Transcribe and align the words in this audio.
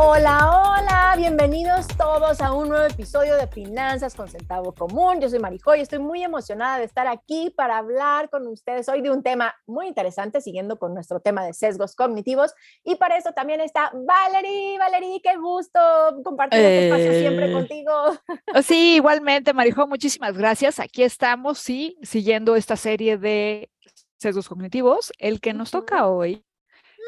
Hola, 0.00 0.78
hola, 0.78 1.14
bienvenidos 1.16 1.88
todos 1.88 2.40
a 2.40 2.52
un 2.52 2.68
nuevo 2.68 2.86
episodio 2.86 3.34
de 3.34 3.48
Finanzas 3.48 4.14
con 4.14 4.28
Centavo 4.28 4.72
Común. 4.72 5.20
Yo 5.20 5.28
soy 5.28 5.40
Marijo 5.40 5.74
y 5.74 5.80
estoy 5.80 5.98
muy 5.98 6.22
emocionada 6.22 6.78
de 6.78 6.84
estar 6.84 7.08
aquí 7.08 7.52
para 7.56 7.78
hablar 7.78 8.30
con 8.30 8.46
ustedes 8.46 8.88
hoy 8.88 9.02
de 9.02 9.10
un 9.10 9.24
tema 9.24 9.56
muy 9.66 9.88
interesante, 9.88 10.40
siguiendo 10.40 10.78
con 10.78 10.94
nuestro 10.94 11.18
tema 11.18 11.44
de 11.44 11.52
sesgos 11.52 11.96
cognitivos. 11.96 12.54
Y 12.84 12.94
para 12.94 13.16
eso 13.16 13.32
también 13.32 13.60
está 13.60 13.90
Valerie. 13.92 14.78
Valerie, 14.78 15.20
qué 15.20 15.36
gusto 15.36 15.80
compartir 16.22 16.60
este 16.60 16.86
espacio 16.86 17.12
siempre 17.18 17.50
eh, 17.50 17.52
contigo. 17.52 17.92
Oh, 18.54 18.62
sí, 18.62 18.94
igualmente, 18.94 19.52
Marijo, 19.52 19.88
muchísimas 19.88 20.38
gracias. 20.38 20.78
Aquí 20.78 21.02
estamos, 21.02 21.58
sí, 21.58 21.98
siguiendo 22.02 22.54
esta 22.54 22.76
serie 22.76 23.18
de 23.18 23.68
sesgos 24.16 24.48
cognitivos. 24.48 25.12
El 25.18 25.40
que 25.40 25.54
nos 25.54 25.72
toca 25.72 26.06
hoy 26.06 26.44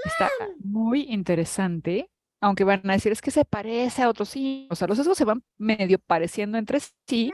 está 0.04 0.28
muy 0.58 1.02
interesante 1.02 2.10
aunque 2.40 2.64
van 2.64 2.88
a 2.88 2.94
decir 2.94 3.12
es 3.12 3.20
que 3.20 3.30
se 3.30 3.44
parece 3.44 4.02
a 4.02 4.08
otros, 4.08 4.30
sí, 4.30 4.66
o 4.70 4.74
sea, 4.74 4.88
los 4.88 4.96
sesgos 4.96 5.18
se 5.18 5.24
van 5.24 5.44
medio 5.58 5.98
pareciendo 5.98 6.56
entre 6.56 6.78
sí, 7.06 7.32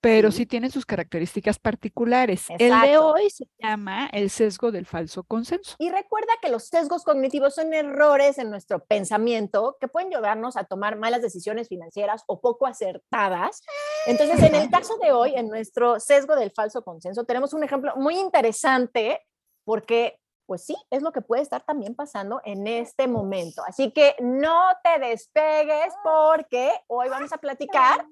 pero 0.00 0.32
sí 0.32 0.46
tienen 0.46 0.70
sus 0.70 0.84
características 0.84 1.58
particulares. 1.58 2.46
El 2.58 2.72
de 2.80 2.98
hoy 2.98 3.30
se 3.30 3.46
llama 3.58 4.08
el 4.12 4.30
sesgo 4.30 4.72
del 4.72 4.86
falso 4.86 5.22
consenso. 5.22 5.76
Y 5.78 5.90
recuerda 5.90 6.32
que 6.42 6.48
los 6.48 6.66
sesgos 6.66 7.04
cognitivos 7.04 7.54
son 7.54 7.72
errores 7.72 8.38
en 8.38 8.50
nuestro 8.50 8.84
pensamiento 8.84 9.76
que 9.80 9.88
pueden 9.88 10.10
llevarnos 10.10 10.56
a 10.56 10.64
tomar 10.64 10.96
malas 10.98 11.22
decisiones 11.22 11.68
financieras 11.68 12.24
o 12.26 12.40
poco 12.40 12.66
acertadas. 12.66 13.62
Entonces, 14.06 14.42
en 14.42 14.54
el 14.54 14.70
caso 14.70 14.96
de 14.98 15.12
hoy, 15.12 15.34
en 15.34 15.48
nuestro 15.48 16.00
sesgo 16.00 16.34
del 16.34 16.50
falso 16.50 16.82
consenso, 16.82 17.24
tenemos 17.24 17.52
un 17.52 17.62
ejemplo 17.62 17.94
muy 17.96 18.18
interesante 18.18 19.20
porque 19.64 20.18
pues 20.48 20.64
sí, 20.64 20.74
es 20.90 21.02
lo 21.02 21.12
que 21.12 21.20
puede 21.20 21.42
estar 21.42 21.62
también 21.62 21.94
pasando 21.94 22.40
en 22.42 22.66
este 22.66 23.06
momento. 23.06 23.62
Así 23.66 23.90
que 23.90 24.16
no 24.18 24.70
te 24.82 24.98
despegues 24.98 25.92
porque 26.02 26.72
hoy 26.86 27.10
vamos 27.10 27.34
a 27.34 27.36
platicar 27.36 28.06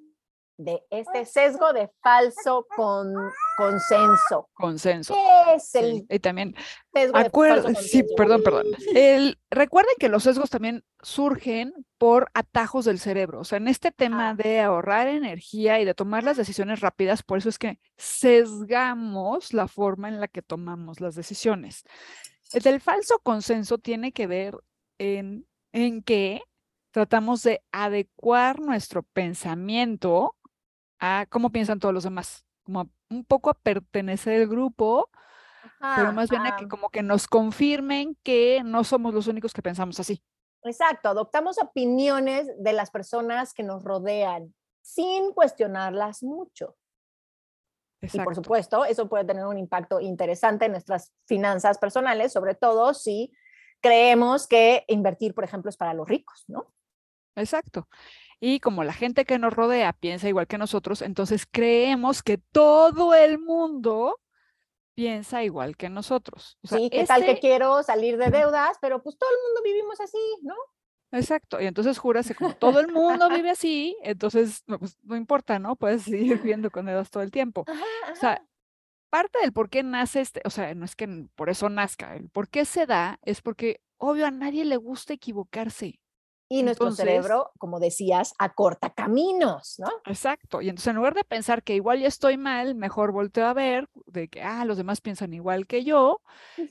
de 0.59 0.83
este 0.91 1.27
sesgo 1.27 1.73
de 1.73 1.91
falso 2.03 2.67
con, 2.75 3.13
consenso. 3.57 4.49
Consenso. 4.55 5.15
¿Qué 5.15 5.55
es 5.55 5.75
el 5.75 6.07
y 6.09 6.19
también 6.19 6.55
sesgo 6.95 7.19
de 7.19 7.31
falso 7.31 7.81
Sí, 7.81 8.05
perdón, 8.17 8.43
perdón. 8.43 8.67
El, 8.95 9.39
recuerden 9.51 9.95
que 9.99 10.09
los 10.09 10.23
sesgos 10.23 10.51
también 10.51 10.85
surgen 11.03 11.73
por 11.99 12.31
atajos 12.35 12.87
del 12.87 12.99
cerebro. 12.99 13.41
O 13.41 13.45
sea, 13.45 13.59
en 13.59 13.69
este 13.69 13.93
tema 13.93 14.35
de 14.35 14.61
ahorrar 14.61 15.09
energía 15.09 15.81
y 15.81 15.85
de 15.85 15.95
tomar 15.95 16.25
las 16.25 16.37
decisiones 16.37 16.81
rápidas, 16.81 17.23
por 17.23 17.39
eso 17.39 17.49
es 17.49 17.59
que 17.59 17.79
sesgamos 17.97 19.53
la 19.53 19.69
forma 19.69 20.09
en 20.09 20.21
la 20.21 20.29
que 20.29 20.43
tomamos 20.43 21.01
las 21.01 21.15
decisiones. 21.15 21.85
El 22.53 22.81
falso 22.81 23.19
consenso 23.23 23.79
tiene 23.79 24.13
que 24.13 24.27
ver 24.27 24.55
en, 24.99 25.47
en 25.73 26.03
que 26.03 26.43
tratamos 26.93 27.43
de 27.43 27.63
adecuar 27.73 28.61
nuestro 28.61 29.03
pensamiento 29.03 30.35
a 30.99 31.27
cómo 31.29 31.51
piensan 31.51 31.79
todos 31.79 31.95
los 31.95 32.05
demás, 32.05 32.45
como 32.65 32.89
un 33.11 33.25
poco 33.25 33.51
a 33.51 33.55
pertenecer 33.55 34.43
al 34.43 34.49
grupo, 34.49 35.11
pero 35.97 36.13
más 36.13 36.31
bien 36.31 36.47
a 36.47 36.57
que 36.57 36.69
como 36.69 36.91
que 36.91 37.03
nos 37.03 37.27
confirmen 37.27 38.17
que 38.23 38.63
no 38.65 38.85
somos 38.85 39.15
los 39.15 39.27
únicos 39.27 39.53
que 39.53 39.63
pensamos 39.63 40.01
así. 40.01 40.23
Exacto, 40.63 41.09
adoptamos 41.09 41.59
opiniones 41.63 42.49
de 42.59 42.73
las 42.73 42.91
personas 42.91 43.55
que 43.55 43.63
nos 43.63 43.85
rodean 43.85 44.55
sin 44.83 45.33
cuestionarlas 45.33 46.23
mucho. 46.23 46.77
Y 48.01 48.21
por 48.21 48.35
supuesto, 48.35 48.85
eso 48.85 49.09
puede 49.09 49.25
tener 49.25 49.47
un 49.47 49.59
impacto 49.59 50.01
interesante 50.01 50.67
en 50.67 50.73
nuestras 50.73 51.13
finanzas 51.27 51.79
personales, 51.79 52.33
sobre 52.33 52.55
todo 52.55 52.95
si 52.95 53.33
creemos 53.81 54.47
que 54.47 54.85
invertir, 54.89 55.35
por 55.35 55.45
ejemplo, 55.45 55.69
es 55.69 55.77
para 55.77 55.95
los 55.95 56.09
ricos, 56.09 56.45
¿no? 56.47 56.73
Exacto. 57.35 57.89
Y 58.41 58.61
como 58.61 58.85
la 58.85 58.93
gente 58.93 59.25
que 59.25 59.39
nos 59.39 59.55
rodea 59.55 59.93
piensa 59.93 60.29
igual 60.29 60.47
que 60.47 60.59
nosotros, 60.59 61.03
entonces 61.03 61.47
creemos 61.51 62.23
que 62.23 62.39
todo 62.39 63.15
el 63.15 63.39
mundo 63.39 64.19
piensa 64.95 65.43
igual 65.43 65.77
que 65.77 65.89
nosotros. 65.89 66.59
sí, 66.65 66.89
¿qué 66.91 67.05
tal 67.05 67.25
que 67.25 67.39
quiero 67.39 67.83
salir 67.83 68.17
de 68.19 68.31
deudas? 68.31 68.77
Pero 68.81 69.03
pues 69.03 69.17
todo 69.19 69.31
el 69.31 69.37
mundo 69.47 69.63
vivimos 69.63 70.01
así, 70.01 70.19
¿no? 70.43 70.55
Exacto, 71.13 71.61
y 71.61 71.67
entonces 71.67 71.99
juras 71.99 72.27
que 72.27 72.35
como 72.35 72.55
todo 72.57 72.81
el 72.81 72.89
mundo 72.89 73.29
vive 73.29 73.51
así, 73.51 73.97
entonces 74.03 74.65
no, 74.67 74.79
pues, 74.79 74.99
no 75.03 75.17
importa, 75.17 75.59
¿no? 75.59 75.77
Puedes 75.77 76.03
seguir 76.03 76.39
viviendo 76.39 76.71
con 76.71 76.87
deudas 76.87 77.11
todo 77.11 77.23
el 77.23 77.31
tiempo. 77.31 77.65
O 78.13 78.17
sea, 78.17 78.45
parte 79.09 79.39
del 79.41 79.53
por 79.53 79.71
qué 79.71 79.83
nace 79.83 80.21
este, 80.21 80.41
o 80.45 80.51
sea, 80.51 80.75
no 80.75 80.85
es 80.85 80.97
que 80.97 81.29
por 81.35 81.49
eso 81.49 81.69
nazca, 81.69 82.17
el 82.17 82.29
por 82.29 82.49
qué 82.49 82.65
se 82.65 82.87
da 82.87 83.19
es 83.23 83.41
porque, 83.41 83.81
obvio, 83.99 84.27
a 84.27 84.31
nadie 84.31 84.65
le 84.65 84.77
gusta 84.77 85.15
equivocarse. 85.15 86.01
Y 86.49 86.63
nuestro 86.63 86.93
cerebro, 86.93 87.51
como 87.59 87.81
decías, 87.81 88.33
acorta 88.39 88.91
caminos, 88.91 89.77
¿no? 89.79 89.91
Exacto. 90.05 90.63
Y 90.63 90.69
entonces 90.69 90.89
en 90.89 90.97
lugar 90.97 91.15
de 91.15 91.25
pensar 91.25 91.63
que 91.63 91.75
igual 91.75 91.99
ya 91.99 92.09
estoy 92.09 92.37
mal, 92.37 92.75
mejor 92.77 93.11
volteo 93.11 93.47
a 93.47 93.53
ver 93.53 93.89
de 94.07 94.29
que, 94.29 94.43
ah, 94.43 94.65
los 94.65 94.77
demás 94.77 95.01
piensan 95.01 95.35
igual 95.35 95.67
que 95.67 95.83
yo. 95.83 96.21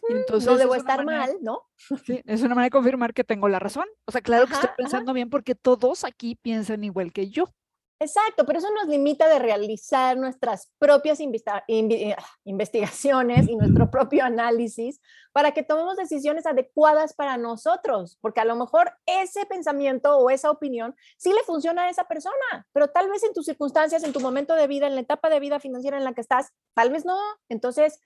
entonces 0.09 0.50
no 0.50 0.58
debo 0.58 0.75
estar 0.75 1.03
mal, 1.03 1.38
¿no? 1.41 1.64
Sí, 2.06 2.22
es 2.25 2.41
una 2.41 2.56
manera 2.56 2.68
de 2.68 2.72
confirmar 2.72 3.14
que 3.14 3.25
tengo 3.25 3.50
la 3.50 3.59
razón. 3.59 3.85
O 4.06 4.12
sea, 4.12 4.22
claro 4.22 4.47
que 4.47 4.53
estoy 4.53 4.69
pensando 4.78 5.12
bien 5.14 5.30
porque 5.30 5.56
todos 5.56 6.06
aquí 6.06 6.35
piensan 6.35 6.84
igual 6.84 7.12
que 7.12 7.30
yo. 7.30 7.53
Exacto, 7.98 8.46
pero 8.46 8.60
eso 8.60 8.70
nos 8.72 8.88
limita 8.88 9.30
de 9.30 9.40
realizar 9.40 10.18
nuestras 10.18 10.70
propias 10.78 11.20
eh, 11.22 12.16
investigaciones 12.44 13.48
y 13.48 13.56
nuestro 13.56 13.90
propio 13.90 14.26
análisis 14.26 15.00
para 15.32 15.54
que 15.54 15.64
tomemos 15.64 15.96
decisiones 15.96 16.46
adecuadas 16.46 17.14
para 17.14 17.38
nosotros, 17.38 18.18
porque 18.20 18.42
a 18.42 18.46
lo 18.46 18.58
mejor 18.58 18.92
ese 19.06 19.46
pensamiento 19.46 20.18
o 20.18 20.30
esa 20.30 20.52
opinión 20.52 20.94
sí 21.18 21.32
le 21.32 21.44
funciona 21.44 21.84
a 21.84 21.90
esa 21.90 22.04
persona, 22.04 22.68
pero 22.74 22.90
tal 22.90 23.10
vez 23.10 23.24
en 23.24 23.34
tus 23.34 23.46
circunstancias, 23.46 24.04
en 24.04 24.12
tu 24.12 24.20
momento 24.20 24.56
de 24.56 24.68
vida, 24.68 24.88
en 24.88 24.96
la 24.96 25.02
etapa 25.02 25.30
de 25.30 25.40
vida 25.40 25.62
financiera 25.62 25.98
en 25.98 26.04
la 26.04 26.14
que 26.14 26.22
estás, 26.22 26.52
tal 26.74 26.92
vez 26.92 27.06
no. 27.06 27.18
Entonces, 27.48 28.02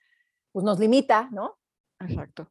pues 0.52 0.64
nos 0.64 0.78
limita, 0.78 1.28
¿no? 1.32 1.58
Exacto. 1.98 2.48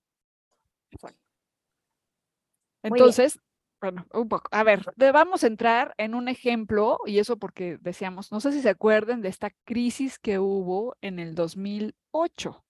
Entonces, 2.84 3.40
bueno, 3.81 4.06
un 4.13 4.28
poco. 4.28 4.50
A 4.51 4.63
ver, 4.63 4.84
vamos 4.97 5.44
a 5.44 5.47
entrar 5.47 5.94
en 5.97 6.16
un 6.16 6.28
ejemplo, 6.28 7.00
y 7.06 7.19
eso 7.19 7.38
porque 7.38 7.78
decíamos, 7.81 8.31
no 8.31 8.40
sé 8.41 8.51
si 8.51 8.62
se 8.62 8.69
acuerdan 8.69 9.22
de 9.22 9.29
esta 9.29 9.51
crisis 9.66 10.19
que 10.19 10.40
hubo 10.40 10.95
en 11.01 11.19
el 11.19 11.35
2008. 11.35 12.66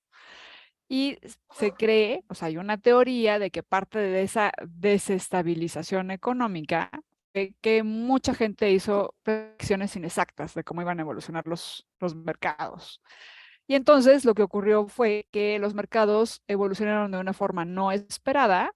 Y 0.88 1.20
se 1.52 1.72
cree, 1.74 2.24
o 2.30 2.36
sea, 2.36 2.48
hay 2.48 2.58
una 2.58 2.78
teoría 2.80 3.38
de 3.40 3.52
que 3.52 3.62
parte 3.64 4.00
de 4.00 4.24
esa 4.24 4.52
desestabilización 4.68 6.12
económica 6.12 6.90
que 7.62 7.84
mucha 7.84 8.34
gente 8.34 8.72
hizo 8.72 9.16
predicciones 9.24 9.96
inexactas 9.96 10.54
de 10.54 10.64
cómo 10.64 10.82
iban 10.82 11.00
a 11.00 11.04
evolucionar 11.04 11.48
los, 11.48 11.88
los 12.00 12.16
mercados. 12.16 13.02
Y 13.68 13.76
entonces 13.76 14.26
lo 14.26 14.34
que 14.34 14.44
ocurrió 14.44 14.88
fue 14.88 15.28
que 15.32 15.60
los 15.60 15.76
mercados 15.76 16.42
evolucionaron 16.48 17.12
de 17.12 17.20
una 17.20 17.34
forma 17.34 17.66
no 17.66 17.92
esperada, 17.92 18.74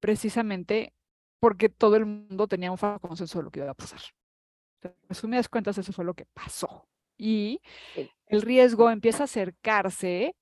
precisamente 0.00 0.94
porque 1.40 1.68
todo 1.68 1.96
el 1.96 2.06
mundo 2.06 2.46
tenía 2.48 2.70
un 2.70 2.78
falso 2.78 3.00
consenso 3.00 3.38
de 3.38 3.44
lo 3.44 3.50
que 3.50 3.60
iba 3.60 3.70
a 3.70 3.74
pasar. 3.74 4.00
En 4.82 4.94
resumidas 5.08 5.48
cuentas, 5.48 5.78
eso 5.78 5.92
fue 5.92 6.04
lo 6.04 6.14
que 6.14 6.26
pasó. 6.26 6.88
Y 7.16 7.60
el 8.26 8.42
riesgo 8.42 8.90
empieza 8.90 9.22
a 9.22 9.24
acercarse 9.24 10.36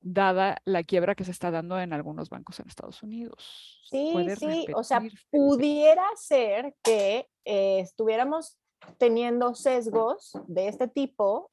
dada 0.00 0.56
la 0.64 0.82
quiebra 0.82 1.14
que 1.14 1.24
se 1.24 1.30
está 1.30 1.50
dando 1.50 1.78
en 1.78 1.92
algunos 1.92 2.30
bancos 2.30 2.58
en 2.58 2.68
Estados 2.68 3.02
Unidos. 3.02 3.80
Sí, 3.90 4.14
sí, 4.38 4.66
o 4.74 4.82
sea, 4.82 5.02
pudiera 5.30 6.04
ser 6.16 6.74
que 6.82 7.28
eh, 7.44 7.80
estuviéramos 7.80 8.58
teniendo 8.98 9.54
sesgos 9.54 10.32
de 10.46 10.68
este 10.68 10.88
tipo, 10.88 11.50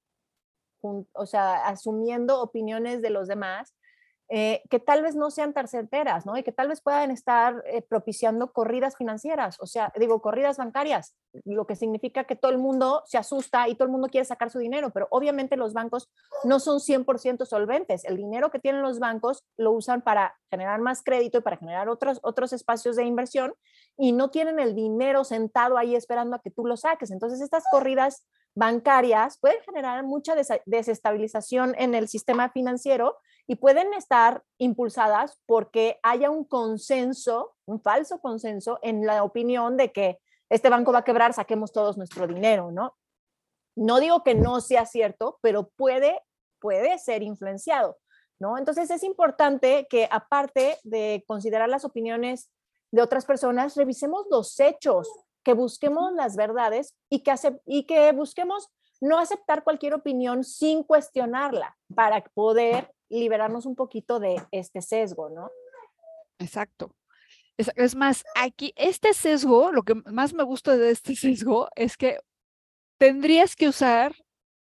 o 0.82 1.26
sea, 1.26 1.68
asumiendo 1.68 2.42
opiniones 2.42 3.02
de 3.02 3.10
los 3.10 3.28
demás 3.28 3.76
eh, 4.30 4.62
que 4.70 4.80
tal 4.80 5.04
vez 5.04 5.16
no 5.16 5.32
sean 5.32 5.54
terceras, 5.54 6.26
¿no? 6.26 6.38
Y 6.38 6.44
que 6.44 6.52
tal 6.52 6.68
vez 6.68 6.82
puedan 6.82 7.12
estar 7.12 7.64
eh, 7.66 7.82
propiciando 7.82 8.52
corridas 8.52 8.98
financieras, 8.98 9.58
o 9.62 9.68
sea, 9.68 9.94
digo, 9.98 10.22
corridas 10.22 10.58
bancarias, 10.58 11.16
lo 11.46 11.66
que 11.66 11.78
significa 11.78 12.26
que 12.26 12.36
todo 12.36 12.52
el 12.52 12.58
mundo 12.58 13.04
se 13.06 13.18
asusta 13.18 13.70
y 13.70 13.76
todo 13.76 13.86
el 13.86 13.92
mundo 13.92 14.10
quiere 14.10 14.26
sacar 14.26 14.50
su 14.50 14.60
dinero, 14.60 14.90
pero 14.90 15.08
obviamente 15.12 15.56
los 15.56 15.74
bancos 15.74 16.10
no 16.44 16.60
son 16.60 16.80
100% 16.80 17.46
solventes. 17.46 18.04
El 18.04 18.18
dinero 18.18 18.52
que 18.52 18.60
tienen 18.60 18.82
los 18.82 19.00
bancos 19.00 19.46
lo 19.56 19.72
usan 19.72 20.02
para 20.02 20.38
generar 20.50 20.82
más 20.82 21.04
crédito 21.04 21.38
y 21.38 21.42
para 21.42 21.58
generar 21.58 21.88
otros, 21.88 22.20
otros 22.22 22.52
espacios 22.52 22.98
de 22.98 23.06
inversión 23.06 23.54
y 23.98 24.12
no 24.12 24.30
tienen 24.30 24.60
el 24.60 24.76
dinero 24.76 25.24
sentado 25.24 25.78
ahí 25.78 25.96
esperando 25.96 26.36
a 26.36 26.42
que 26.42 26.52
tú 26.52 26.66
lo 26.66 26.76
saques. 26.76 27.12
Entonces, 27.12 27.40
estas 27.40 27.64
corridas 27.72 28.26
bancarias 28.56 29.38
pueden 29.40 29.62
generar 29.64 30.04
mucha 30.04 30.36
desestabilización 30.66 31.76
en 31.78 31.94
el 31.94 32.08
sistema 32.08 32.50
financiero 32.50 33.18
y 33.48 33.56
pueden 33.56 33.94
estar 33.94 34.44
impulsadas 34.58 35.40
porque 35.46 36.00
haya 36.04 36.30
un 36.30 36.44
consenso, 36.44 37.56
un 37.66 37.82
falso 37.82 38.20
consenso 38.20 38.78
en 38.82 39.06
la 39.06 39.24
opinión 39.24 39.78
de 39.78 39.92
que 39.94 40.20
este 40.50 40.70
banco 40.70 40.92
va 40.92 41.00
a 41.00 41.04
quebrar, 41.06 41.34
saquemos 41.34 41.72
todos 41.72 41.98
nuestro 41.98 42.28
dinero, 42.28 42.72
¿no? 42.72 42.96
No 43.76 44.00
digo 44.00 44.24
que 44.24 44.36
no 44.36 44.60
sea 44.60 44.86
cierto, 44.86 45.40
pero 45.42 45.70
puede, 45.70 46.22
puede 46.60 46.98
ser 47.00 47.24
influenciado, 47.24 47.98
¿no? 48.40 48.58
Entonces 48.58 48.90
es 48.92 49.04
importante 49.04 49.88
que 49.90 50.08
aparte 50.12 50.78
de 50.84 51.24
considerar 51.26 51.70
las 51.70 51.86
opiniones 51.86 52.52
de 52.92 53.02
otras 53.02 53.26
personas, 53.26 53.76
revisemos 53.76 54.26
los 54.30 54.60
hechos, 54.60 55.10
que 55.44 55.54
busquemos 55.54 56.12
las 56.14 56.36
verdades 56.36 56.94
y 57.10 57.24
que, 57.24 57.34
y 57.66 57.86
que 57.86 58.12
busquemos 58.12 58.70
no 59.00 59.20
aceptar 59.20 59.64
cualquier 59.64 59.94
opinión 59.94 60.44
sin 60.44 60.84
cuestionarla 60.84 61.78
para 61.96 62.22
poder 62.34 62.94
liberarnos 63.10 63.66
un 63.66 63.76
poquito 63.76 64.20
de 64.20 64.42
este 64.52 64.82
sesgo, 64.82 65.30
¿no? 65.30 65.50
Exacto. 66.40 66.96
Es, 67.58 67.96
más, 67.96 68.24
aquí, 68.36 68.72
este 68.76 69.14
sesgo, 69.14 69.72
lo 69.72 69.82
que 69.82 69.96
más 69.96 70.34
me 70.34 70.44
gusta 70.44 70.78
de 70.78 70.92
este 70.92 71.16
sesgo 71.16 71.70
es 71.76 71.98
que 71.98 72.20
tendrías 72.98 73.56
que 73.56 73.68
usar 73.68 74.16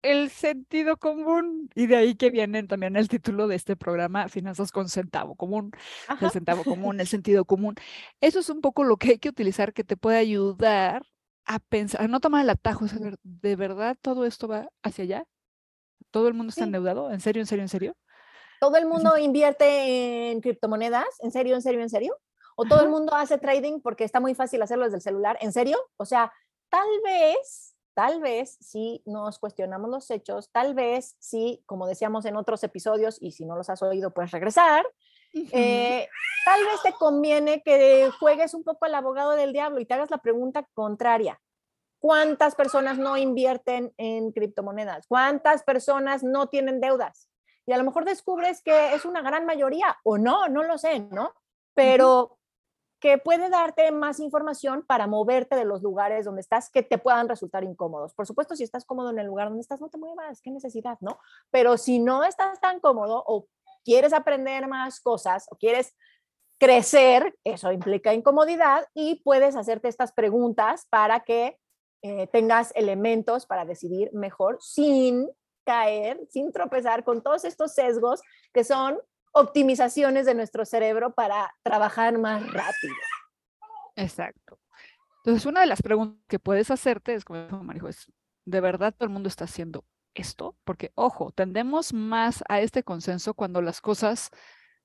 el 0.01 0.29
sentido 0.29 0.97
común 0.97 1.69
y 1.75 1.87
de 1.87 1.95
ahí 1.95 2.15
que 2.15 2.29
viene 2.29 2.61
también 2.63 2.97
el 2.97 3.07
título 3.07 3.47
de 3.47 3.55
este 3.55 3.77
programa, 3.77 4.27
Finanzas 4.27 4.71
con 4.71 4.89
centavo 4.89 5.35
común, 5.35 5.71
el 6.19 6.29
centavo 6.29 6.65
común, 6.65 6.99
el 6.99 7.07
sentido 7.07 7.45
común. 7.45 7.75
Eso 8.19 8.39
es 8.39 8.49
un 8.49 8.59
poco 8.59 8.83
lo 8.83 8.97
que 8.97 9.11
hay 9.11 9.17
que 9.17 9.29
utilizar 9.29 9.73
que 9.73 9.85
te 9.85 9.95
puede 9.95 10.17
ayudar 10.17 11.03
a 11.45 11.59
pensar, 11.59 12.01
a 12.01 12.07
no 12.09 12.19
tomar 12.19 12.43
el 12.43 12.49
atajo, 12.49 12.85
¿de 13.23 13.55
verdad 13.55 13.97
todo 14.01 14.25
esto 14.25 14.49
va 14.49 14.69
hacia 14.81 15.03
allá? 15.03 15.23
¿Todo 16.11 16.27
el 16.27 16.33
mundo 16.33 16.49
está 16.49 16.65
endeudado? 16.65 17.11
¿En 17.11 17.21
serio, 17.21 17.41
en 17.41 17.47
serio, 17.47 17.63
en 17.63 17.69
serio? 17.69 17.95
¿Todo 18.63 18.77
el 18.77 18.85
mundo 18.85 19.17
invierte 19.17 20.31
en 20.31 20.39
criptomonedas? 20.39 21.05
¿En 21.19 21.33
serio, 21.33 21.53
en 21.55 21.61
serio, 21.61 21.81
en 21.81 21.89
serio? 21.89 22.17
¿O 22.55 22.63
todo 22.63 22.81
el 22.81 22.87
mundo 22.87 23.13
hace 23.13 23.37
trading 23.37 23.81
porque 23.81 24.05
está 24.05 24.21
muy 24.21 24.35
fácil 24.35 24.61
hacerlo 24.61 24.85
desde 24.85 24.95
el 24.95 25.01
celular? 25.01 25.37
¿En 25.41 25.51
serio? 25.51 25.77
O 25.97 26.05
sea, 26.05 26.31
tal 26.69 26.87
vez, 27.03 27.75
tal 27.93 28.21
vez 28.21 28.57
si 28.61 29.03
nos 29.05 29.37
cuestionamos 29.37 29.89
los 29.89 30.09
hechos, 30.09 30.49
tal 30.49 30.75
vez 30.75 31.17
si, 31.19 31.61
como 31.65 31.87
decíamos 31.87 32.23
en 32.23 32.37
otros 32.37 32.63
episodios, 32.63 33.17
y 33.19 33.33
si 33.33 33.43
no 33.43 33.57
los 33.57 33.69
has 33.69 33.83
oído, 33.83 34.13
puedes 34.13 34.31
regresar, 34.31 34.85
eh, 35.33 36.07
tal 36.45 36.63
vez 36.63 36.81
te 36.83 36.93
conviene 36.93 37.61
que 37.63 38.11
juegues 38.17 38.53
un 38.53 38.63
poco 38.63 38.85
al 38.85 38.95
abogado 38.95 39.31
del 39.31 39.51
diablo 39.51 39.81
y 39.81 39.85
te 39.85 39.93
hagas 39.93 40.09
la 40.09 40.19
pregunta 40.19 40.65
contraria. 40.73 41.37
¿Cuántas 41.99 42.55
personas 42.55 42.97
no 42.97 43.17
invierten 43.17 43.93
en 43.97 44.31
criptomonedas? 44.31 45.05
¿Cuántas 45.07 45.63
personas 45.63 46.23
no 46.23 46.47
tienen 46.47 46.79
deudas? 46.79 47.27
Y 47.65 47.71
a 47.71 47.77
lo 47.77 47.83
mejor 47.83 48.05
descubres 48.05 48.61
que 48.61 48.93
es 48.93 49.05
una 49.05 49.21
gran 49.21 49.45
mayoría 49.45 49.97
o 50.03 50.17
no, 50.17 50.47
no 50.47 50.63
lo 50.63 50.77
sé, 50.77 50.99
¿no? 50.99 51.33
Pero 51.73 52.39
que 52.99 53.17
puede 53.17 53.49
darte 53.49 53.91
más 53.91 54.21
información 54.21 54.85
para 54.85 55.07
moverte 55.07 55.57
de 55.57 55.65
los 55.65 55.81
lugares 55.81 56.23
donde 56.23 56.39
estás 56.39 56.69
que 56.69 56.83
te 56.83 56.97
puedan 56.97 57.27
resultar 57.27 57.63
incómodos. 57.63 58.13
Por 58.13 58.25
supuesto, 58.25 58.55
si 58.55 58.63
estás 58.63 58.85
cómodo 58.85 59.09
en 59.09 59.19
el 59.19 59.27
lugar 59.27 59.49
donde 59.49 59.61
estás, 59.61 59.81
no 59.81 59.89
te 59.89 59.97
muevas, 59.97 60.41
qué 60.41 60.51
necesidad, 60.51 60.97
¿no? 61.01 61.19
Pero 61.51 61.77
si 61.77 61.99
no 61.99 62.23
estás 62.23 62.61
tan 62.61 62.79
cómodo 62.79 63.21
o 63.27 63.47
quieres 63.83 64.13
aprender 64.13 64.67
más 64.67 65.01
cosas 65.01 65.47
o 65.51 65.57
quieres 65.57 65.93
crecer, 66.57 67.37
eso 67.43 67.73
implica 67.73 68.13
incomodidad 68.13 68.87
y 68.93 69.15
puedes 69.15 69.57
hacerte 69.57 69.89
estas 69.89 70.13
preguntas 70.13 70.87
para 70.89 71.25
que 71.25 71.59
eh, 72.03 72.27
tengas 72.27 72.71
elementos 72.73 73.45
para 73.45 73.65
decidir 73.65 74.11
mejor 74.13 74.59
sin 74.61 75.29
caer, 75.63 76.19
sin 76.29 76.51
tropezar 76.51 77.03
con 77.03 77.21
todos 77.21 77.45
estos 77.45 77.73
sesgos 77.73 78.21
que 78.53 78.63
son 78.63 78.99
optimizaciones 79.31 80.25
de 80.25 80.35
nuestro 80.35 80.65
cerebro 80.65 81.13
para 81.13 81.53
trabajar 81.63 82.17
más 82.17 82.41
rápido. 82.51 82.95
Exacto. 83.95 84.59
Entonces, 85.17 85.45
una 85.45 85.61
de 85.61 85.67
las 85.67 85.81
preguntas 85.81 86.21
que 86.27 86.39
puedes 86.39 86.69
hacerte 86.69 87.13
es, 87.13 87.23
como 87.23 87.43
dijo 87.43 87.63
Marijo, 87.63 87.87
es, 87.87 88.11
¿de 88.45 88.61
verdad 88.61 88.93
todo 88.93 89.05
el 89.05 89.13
mundo 89.13 89.29
está 89.29 89.45
haciendo 89.45 89.85
esto? 90.13 90.57
Porque, 90.63 90.91
ojo, 90.95 91.31
tendemos 91.31 91.93
más 91.93 92.43
a 92.49 92.59
este 92.59 92.83
consenso 92.83 93.33
cuando 93.33 93.61
las 93.61 93.81
cosas 93.81 94.31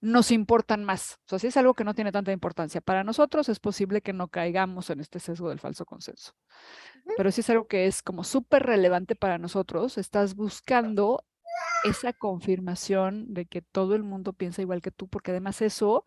nos 0.01 0.31
importan 0.31 0.85
más. 0.85 1.19
O 1.27 1.29
sea, 1.29 1.39
si 1.39 1.49
es 1.49 1.57
algo 1.57 1.75
que 1.75 1.85
no 1.85 1.95
tiene 1.95 2.13
tanta 2.13 2.33
importancia 2.33 2.81
para 2.81 3.05
nosotros, 3.05 3.49
es 3.49 3.59
posible 3.59 4.01
que 4.01 4.13
no 4.13 4.29
caigamos 4.29 4.91
en 4.91 5.01
este 5.01 5.19
sesgo 5.19 5.49
del 5.49 5.59
falso 5.59 5.85
consenso. 5.85 6.33
Pero 7.17 7.33
si 7.33 7.41
es 7.41 7.51
algo 7.51 7.67
que 7.67 7.87
es 7.87 8.03
como 8.03 8.23
súper 8.25 8.65
relevante 8.65 9.17
para 9.17 9.39
nosotros, 9.39 9.99
estás 9.99 10.35
buscando 10.35 11.25
esa 11.85 12.13
confirmación 12.13 13.33
de 13.33 13.47
que 13.47 13.63
todo 13.63 13.95
el 13.95 14.03
mundo 14.03 14.33
piensa 14.33 14.63
igual 14.63 14.83
que 14.83 14.91
tú, 14.91 15.09
porque 15.09 15.33
además 15.33 15.63
eso, 15.63 16.05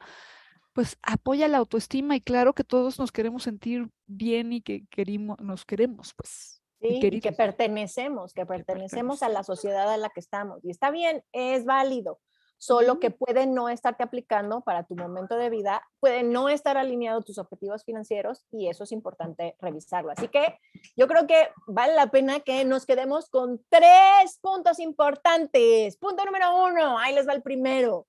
pues 0.74 0.98
apoya 1.02 1.48
la 1.48 1.58
autoestima 1.58 2.16
y 2.16 2.22
claro 2.22 2.54
que 2.54 2.64
todos 2.64 3.00
nos 3.00 3.12
queremos 3.12 3.44
sentir 3.44 3.90
bien 4.06 4.54
y 4.54 4.62
que 4.62 4.86
queremos, 4.90 5.40
nos 5.40 5.66
queremos, 5.66 6.14
pues. 6.16 6.62
Sí, 6.80 7.00
y 7.00 7.22
que 7.22 7.32
pertenecemos, 7.32 8.34
que 8.34 8.46
pertenecemos 8.46 9.22
a 9.22 9.30
la 9.30 9.44
sociedad 9.44 9.92
a 9.92 9.98
la 9.98 10.10
que 10.10 10.20
estamos. 10.20 10.66
Y 10.66 10.72
está 10.72 10.90
bien, 10.90 11.24
es 11.32 11.64
válido 11.64 12.20
solo 12.62 13.00
que 13.00 13.10
puede 13.10 13.48
no 13.48 13.69
estarte 13.69 14.04
aplicando 14.04 14.62
para 14.62 14.84
tu 14.84 14.96
momento 14.96 15.36
de 15.36 15.50
vida, 15.50 15.81
puede 16.00 16.22
no 16.22 16.48
estar 16.48 16.78
alineado 16.78 17.24
tus 17.24 17.40
objetivos 17.40 17.84
financieros 17.84 18.46
y 18.52 18.69
eso 18.69 18.84
es 18.84 18.92
importante 18.92 19.56
revisarlo. 19.60 20.12
Así 20.12 20.28
que 20.28 20.60
yo 20.96 21.08
creo 21.08 21.25
que 21.25 21.50
vale 21.66 21.96
la 21.96 22.12
pena 22.12 22.42
que 22.42 22.63
nos 22.63 22.86
quedemos 22.86 23.31
con 23.31 23.66
tres 23.69 24.38
puntos 24.42 24.78
importantes. 24.78 25.98
Punto 25.98 26.24
número 26.24 26.66
uno, 26.68 27.00
ahí 27.00 27.16
les 27.16 27.28
va 27.28 27.34
el 27.34 27.42
primero, 27.42 28.06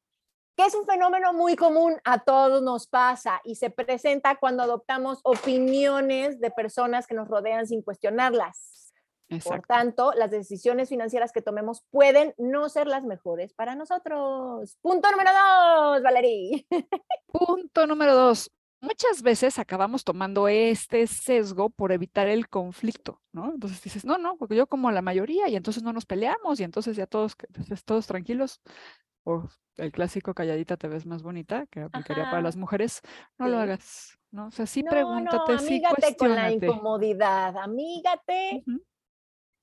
que 0.54 0.66
es 0.66 0.74
un 0.74 0.84
fenómeno 0.84 1.32
muy 1.32 1.56
común, 1.56 1.98
a 2.04 2.22
todos 2.22 2.60
nos 2.60 2.86
pasa 2.86 3.40
y 3.44 3.54
se 3.54 3.70
presenta 3.70 4.36
cuando 4.36 4.64
adoptamos 4.64 5.20
opiniones 5.24 6.40
de 6.40 6.50
personas 6.50 7.06
que 7.06 7.14
nos 7.14 7.26
rodean 7.26 7.66
sin 7.66 7.80
cuestionarlas. 7.80 8.81
Por 9.44 9.62
tanto, 9.66 10.12
las 10.12 10.30
decisiones 10.30 10.88
financieras 10.88 11.32
que 11.32 11.42
tomemos 11.42 11.82
pueden 11.90 12.34
no 12.38 12.68
ser 12.68 12.86
las 12.86 13.04
mejores 13.04 13.52
para 13.52 13.74
nosotros. 13.74 14.76
Punto 14.80 15.10
número 15.10 15.30
dos, 15.32 16.02
Valerie. 16.02 16.66
Punto 17.26 17.86
número 17.86 18.14
dos. 18.14 18.50
Muchas 18.82 19.22
veces 19.22 19.60
acabamos 19.60 20.02
tomando 20.02 20.48
este 20.48 21.06
sesgo 21.06 21.70
por 21.70 21.92
evitar 21.92 22.26
el 22.26 22.48
conflicto, 22.48 23.20
¿no? 23.32 23.52
Entonces 23.52 23.80
dices, 23.80 24.04
no, 24.04 24.18
no, 24.18 24.36
porque 24.36 24.56
yo 24.56 24.66
como 24.66 24.90
la 24.90 25.02
mayoría 25.02 25.48
y 25.48 25.54
entonces 25.54 25.84
no 25.84 25.92
nos 25.92 26.04
peleamos 26.04 26.58
y 26.58 26.64
entonces 26.64 26.96
ya 26.96 27.06
todos, 27.06 27.36
pues, 27.68 27.84
todos 27.84 28.08
tranquilos. 28.08 28.60
O 29.22 29.48
el 29.76 29.92
clásico 29.92 30.34
calladita 30.34 30.76
te 30.76 30.88
ves 30.88 31.06
más 31.06 31.22
bonita, 31.22 31.66
que 31.66 31.82
aplicaría 31.82 32.24
para 32.24 32.42
las 32.42 32.56
mujeres, 32.56 33.02
no 33.38 33.46
lo 33.46 33.58
hagas, 33.58 34.18
¿no? 34.32 34.48
O 34.48 34.50
sea, 34.50 34.66
sí 34.66 34.82
pregúntate, 34.82 35.60
sí 35.60 35.80
con 36.18 36.34
la 36.34 36.50
incomodidad, 36.50 37.56
amígate 37.56 38.64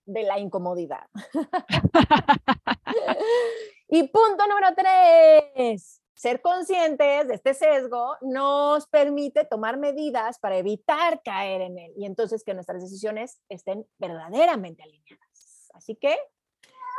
de 0.10 0.24
la 0.24 0.40
incomodidad. 0.40 1.08
y 3.90 4.08
punto 4.08 4.48
número 4.48 4.68
tres, 4.76 6.02
ser 6.16 6.42
conscientes 6.42 7.28
de 7.28 7.36
este 7.36 7.54
sesgo 7.54 8.18
nos 8.22 8.88
permite 8.88 9.46
tomar 9.46 9.78
medidas 9.78 10.40
para 10.40 10.58
evitar 10.58 11.22
caer 11.24 11.62
en 11.62 11.78
él 11.78 11.94
y 11.96 12.06
entonces 12.06 12.44
que 12.44 12.54
nuestras 12.54 12.82
decisiones 12.82 13.40
estén 13.50 13.86
verdaderamente 14.00 14.84
alineadas. 14.84 15.70
Así 15.74 15.96
que 15.96 16.18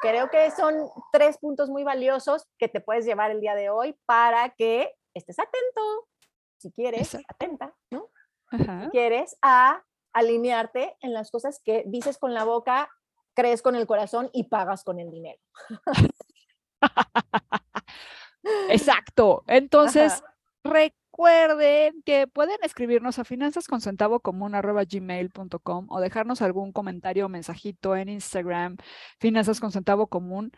creo 0.00 0.30
que 0.30 0.50
son 0.52 0.88
tres 1.12 1.38
puntos 1.38 1.68
muy 1.68 1.84
valiosos 1.84 2.46
que 2.58 2.68
te 2.68 2.80
puedes 2.80 3.04
llevar 3.04 3.30
el 3.30 3.40
día 3.40 3.54
de 3.54 3.70
hoy 3.70 3.98
para 4.06 4.50
que 4.50 4.94
estés 5.12 5.38
atento, 5.38 6.08
si 6.58 6.70
quieres, 6.70 7.16
atenta, 7.28 7.74
¿no? 7.90 8.08
Si 8.50 8.90
quieres, 8.90 9.36
a 9.42 9.84
alinearte 10.12 10.96
en 11.00 11.12
las 11.12 11.30
cosas 11.30 11.60
que 11.64 11.84
dices 11.86 12.18
con 12.18 12.34
la 12.34 12.44
boca 12.44 12.90
crees 13.40 13.62
con 13.62 13.74
el 13.74 13.86
corazón 13.86 14.28
y 14.32 14.44
pagas 14.44 14.84
con 14.84 15.00
el 15.00 15.10
dinero. 15.10 15.40
Exacto. 18.68 19.42
Entonces, 19.46 20.22
recuerden 20.62 22.02
que 22.04 22.26
pueden 22.26 22.58
escribirnos 22.62 23.18
a 23.18 23.24
finanzasconcentavocomún.com 23.24 25.86
o 25.88 26.00
dejarnos 26.00 26.42
algún 26.42 26.72
comentario 26.72 27.24
o 27.26 27.30
mensajito 27.30 27.96
en 27.96 28.10
Instagram, 28.10 28.76
finanzas 29.18 29.60
con 29.60 29.72
centavo 29.72 30.08
común. 30.08 30.52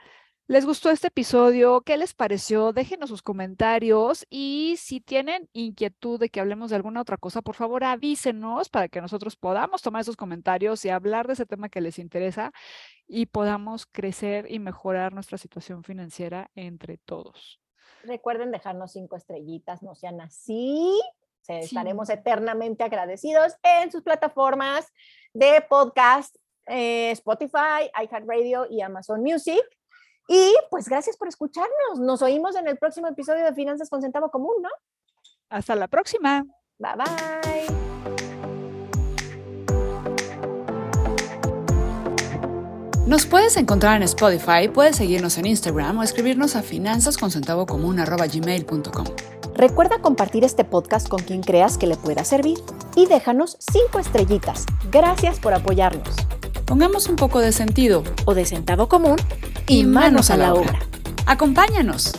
¿Les 0.53 0.67
gustó 0.67 0.91
este 0.91 1.07
episodio? 1.07 1.81
¿Qué 1.81 1.97
les 1.97 2.13
pareció? 2.13 2.75
Déjenos 2.75 3.09
sus 3.09 3.23
comentarios 3.23 4.27
y 4.29 4.75
si 4.77 5.01
tienen 5.01 5.49
inquietud 5.55 6.21
de 6.21 6.29
que 6.29 6.41
hablemos 6.41 6.69
de 6.69 6.77
alguna 6.77 7.01
otra 7.01 7.17
cosa, 7.17 7.41
por 7.41 7.55
favor 7.55 7.85
avísenos 7.85 8.69
para 8.69 8.89
que 8.89 9.01
nosotros 9.01 9.35
podamos 9.35 9.81
tomar 9.81 10.03
esos 10.03 10.15
comentarios 10.15 10.85
y 10.85 10.91
hablar 10.91 11.27
de 11.27 11.33
ese 11.33 11.47
tema 11.47 11.71
que 11.71 11.81
les 11.81 11.99
interesa 11.99 12.53
y 13.09 13.25
podamos 13.25 13.87
crecer 13.87 14.45
y 14.51 14.59
mejorar 14.59 15.15
nuestra 15.15 15.39
situación 15.39 15.85
financiera 15.85 16.51
entre 16.55 16.99
todos. 16.99 17.59
Recuerden 18.05 18.51
dejarnos 18.51 18.93
cinco 18.93 19.17
estrellitas, 19.17 19.83
no 19.83 19.95
sean 19.95 20.21
así. 20.21 21.01
Estaremos 21.49 22.11
eternamente 22.11 22.85
agradecidos 22.85 23.55
en 23.63 23.91
sus 23.91 24.03
plataformas 24.03 24.93
de 25.33 25.65
podcast, 25.67 26.37
eh, 26.67 27.11
Spotify, 27.13 27.89
iHeartRadio 27.99 28.67
y 28.69 28.83
Amazon 28.83 29.23
Music. 29.23 29.63
Y 30.29 30.55
pues 30.71 30.89
gracias 30.89 31.17
por 31.17 31.27
escucharnos. 31.29 32.01
Nos 32.01 32.23
oímos 32.23 32.57
en 32.57 32.69
el 32.69 32.79
próximo 32.79 33.09
episodio 33.09 33.45
de 33.45 33.55
Finanzas 33.55 33.91
con 33.91 34.03
Centavo 34.03 34.31
Común, 34.31 34.55
¿no? 34.63 34.69
Hasta 35.51 35.75
la 35.75 35.89
próxima. 35.89 36.45
Bye 36.79 36.93
bye. 36.97 37.67
Nos 43.07 43.27
puedes 43.27 43.57
encontrar 43.57 43.97
en 43.97 44.05
Spotify, 44.05 44.69
puedes 44.73 44.97
seguirnos 44.97 45.37
en 45.37 45.47
Instagram 45.47 45.99
o 45.99 46.03
escribirnos 46.03 46.57
a 46.57 46.63
finanzasconcentavocomún.com. 46.63 49.05
Recuerda 49.55 50.01
compartir 50.01 50.45
este 50.45 50.65
podcast 50.65 51.09
con 51.09 51.21
quien 51.21 51.43
creas 51.43 51.77
que 51.77 51.87
le 51.87 51.97
pueda 51.97 52.25
servir 52.25 52.59
y 52.97 53.05
déjanos 53.07 53.59
cinco 53.59 53.99
estrellitas. 53.99 54.65
Gracias 54.91 55.39
por 55.41 55.53
apoyarnos. 55.53 56.15
Pongamos 56.67 57.09
un 57.09 57.17
poco 57.17 57.41
de 57.41 57.53
sentido 57.53 58.03
o 58.25 58.35
de 58.35 58.45
centavo 58.45 58.89
común 58.89 59.17
y 59.67 59.85
manos 59.85 60.31
a 60.31 60.37
la 60.37 60.55
obra. 60.55 60.79
Acompáñanos. 61.27 62.13